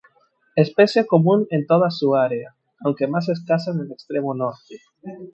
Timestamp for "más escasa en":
3.05-3.81